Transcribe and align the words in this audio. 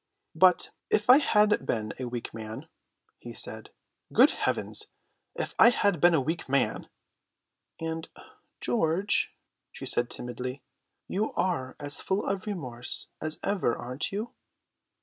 "But 0.33 0.71
if 0.89 1.11
I 1.11 1.19
had 1.19 1.63
been 1.67 1.93
a 1.99 2.05
weak 2.07 2.33
man," 2.33 2.67
he 3.19 3.33
said. 3.35 3.69
"Good 4.11 4.31
heavens, 4.31 4.87
if 5.35 5.53
I 5.59 5.69
had 5.69 6.01
been 6.01 6.15
a 6.15 6.19
weak 6.19 6.49
man!" 6.49 6.89
"And, 7.79 8.09
George," 8.59 9.35
she 9.71 9.85
said 9.85 10.09
timidly, 10.09 10.63
"you 11.07 11.33
are 11.33 11.75
as 11.79 12.01
full 12.01 12.25
of 12.25 12.47
remorse 12.47 13.09
as 13.21 13.39
ever, 13.43 13.77
aren't 13.77 14.11
you?" 14.11 14.33